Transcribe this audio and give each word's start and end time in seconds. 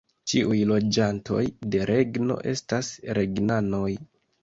Ĉiuj 0.29 0.55
loĝantoj 0.69 1.45
de 1.77 1.85
regno 1.93 2.41
estas 2.57 2.93
regnanoj. 3.21 3.89